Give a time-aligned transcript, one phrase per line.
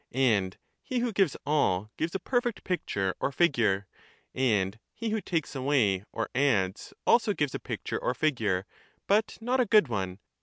[0.13, 3.85] And he who gives all gives a perfect picture or figure;
[4.33, 8.65] and he who takes away or adds also gives a picture or figure,
[9.05, 10.17] but not a good one.